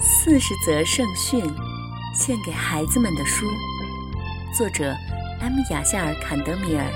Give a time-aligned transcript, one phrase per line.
[0.00, 1.44] 四十则圣训，
[2.14, 3.46] 献给孩子们的书，
[4.56, 4.94] 作者
[5.40, 5.58] M.
[5.70, 6.86] 雅夏尔·坎德米尔，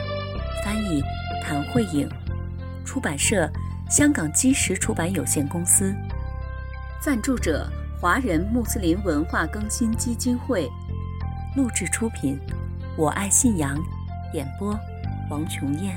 [0.64, 1.03] 翻译
[1.43, 2.09] 谭慧颖，
[2.85, 3.51] 出版社
[3.91, 5.93] 香港基石出版有限公司，
[7.01, 7.69] 赞助者
[8.01, 10.71] 华人穆斯林文化更新基金会，
[11.56, 12.38] 录制出品，
[12.96, 13.76] 我爱信仰，
[14.32, 14.78] 演播
[15.28, 15.96] 王琼燕。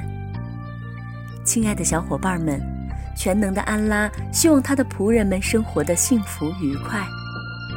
[1.43, 2.74] 亲爱的小伙伴们。
[3.15, 6.99] 全能的安拉希望他的仆人们生活的幸福愉快，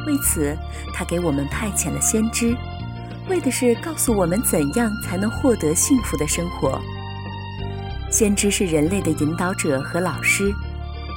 [0.05, 0.55] 为此，
[0.93, 2.55] 他给我们派遣了先知，
[3.29, 6.79] 为的是告诉我们怎样才能获得幸福的生活。
[8.11, 10.51] 先知是人类的引导者和老师，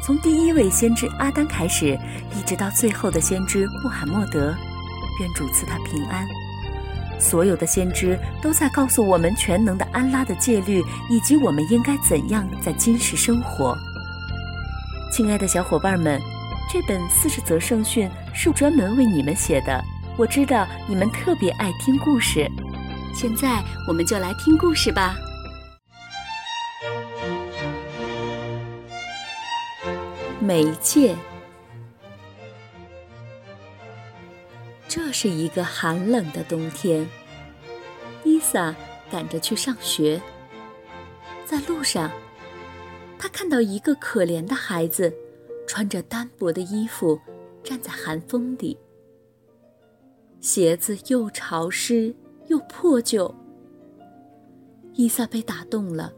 [0.05, 1.99] 从第一位先知阿丹开始，
[2.37, 4.55] 一直到最后的先知穆罕默德，
[5.21, 6.27] 愿主赐他平安。
[7.19, 13.79] 所有的先知都在告诉我们全能的安拉的戒律，以及我们应该怎样在今世生活。
[15.13, 16.19] 亲爱的小伙伴们，
[16.71, 19.85] 这本四十则圣训是专门为你们写的。
[20.17, 22.51] 我知道你们特别爱听故事，
[23.15, 25.15] 现在我们就来听故事吧。
[30.41, 31.15] 媒介。
[34.89, 37.07] 这是一个寒冷的冬天，
[38.25, 38.75] 伊萨
[39.11, 40.19] 赶着去上学，
[41.45, 42.11] 在路上。
[43.23, 45.15] 他看到一个可怜的孩子，
[45.65, 47.21] 穿着单薄的衣服，
[47.63, 48.77] 站在寒风里，
[50.41, 52.13] 鞋子又潮湿
[52.49, 53.33] 又破旧。
[54.95, 56.13] 伊萨被打动了，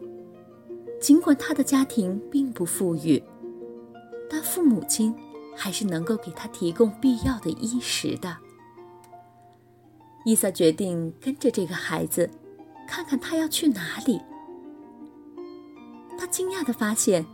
[0.99, 3.23] 尽管他的家庭并不富裕，
[4.31, 5.15] 但父母亲
[5.55, 8.35] 还是能够给他提供必要的衣食的。
[10.25, 12.31] 伊萨决定跟着这个孩子，
[12.89, 14.23] 看看他要去哪里。
[16.35, 17.25] 惊讶地发现，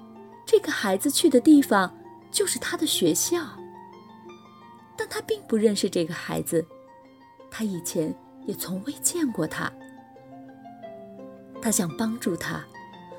[0.45, 1.91] 这个孩子去的地方
[2.31, 3.39] 就是他的学校。
[4.95, 6.63] 但他并不认识这个孩子，
[7.51, 9.73] 他以前也从未见过他。
[11.63, 12.63] 他想帮助他，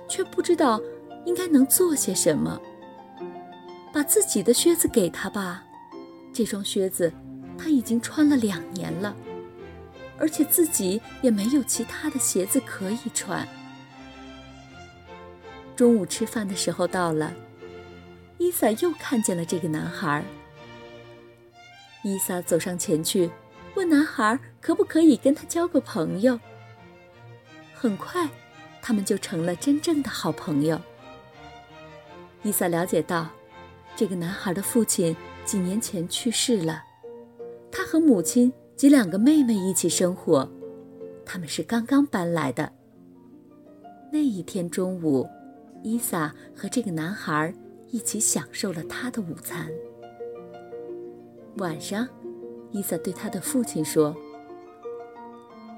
[0.07, 0.79] 却不知道
[1.25, 2.61] 应该能做些什么。
[3.91, 5.63] 把自己的靴子给他吧，
[6.31, 7.11] 这双靴子
[7.57, 9.15] 他已经穿了两年了，
[10.19, 13.47] 而且自己也没有其他的鞋子可以穿。
[15.81, 17.33] 中午吃饭的时候到了，
[18.37, 20.23] 伊萨又看见了这个男孩。
[22.03, 23.31] 伊萨走上前去，
[23.73, 26.39] 问男孩可不可以跟他交个朋友。
[27.73, 28.29] 很快，
[28.79, 30.79] 他们就成了真正的好朋友。
[32.43, 33.27] 伊萨了解到，
[33.95, 36.83] 这个男孩的父亲几年前去世了，
[37.71, 40.47] 他和母亲及两个妹妹一起生活，
[41.25, 42.71] 他们是刚刚搬来的。
[44.13, 45.27] 那一天中午。
[45.83, 47.53] 伊萨和这个男孩
[47.89, 49.67] 一起享受了他的午餐。
[51.57, 52.07] 晚上，
[52.71, 54.15] 伊萨对他的父亲说：“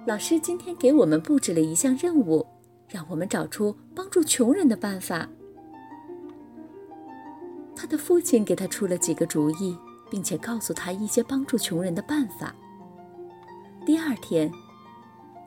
[0.06, 2.46] 老师今天给我们布置了一项任务，
[2.90, 5.28] 让我们找出帮助穷人的办法。”
[7.76, 9.78] 他的父亲给他出了几个主意，
[10.12, 12.54] 并且告诉他一些帮助穷人的办法。
[13.86, 14.52] 第二天，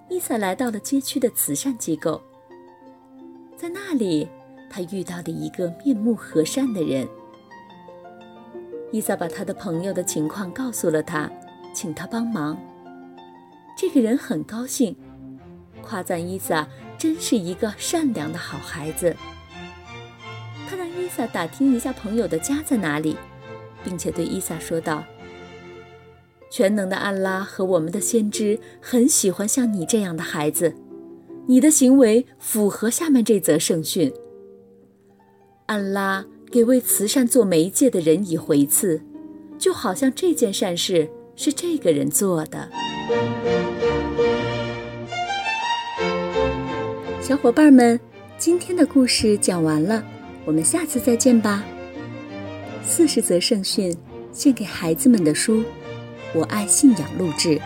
[0.08, 2.20] 伊萨来到了街区的慈善机构，
[3.54, 4.26] 在那里。
[4.76, 7.08] 他遇到的一个面目和善的人。
[8.92, 11.30] 伊萨把他的朋友的情况告诉了他，
[11.72, 12.60] 请他帮忙。
[13.74, 14.94] 这个人很高兴，
[15.80, 19.16] 夸赞伊萨真是一个善良的好孩子。
[20.68, 23.16] 他让伊萨打听一下朋友的家在哪里，
[23.82, 25.02] 并且对伊萨说道
[26.52, 30.74] ：“全能的安拉和我们的先知很喜欢像你这样的孩子，
[31.46, 34.12] 你的行为符合下面这则圣训。”
[35.66, 39.02] 安拉给为慈善做媒介的人以回赐，
[39.58, 42.68] 就好像这件善事是这个人做的。
[47.20, 47.98] 小伙伴们，
[48.38, 50.04] 今天的故事讲完了，
[50.44, 51.64] 我们下次再见吧。
[52.84, 53.92] 四十则圣训，
[54.30, 55.64] 献给孩子们的书，
[56.32, 57.60] 我爱信仰录制。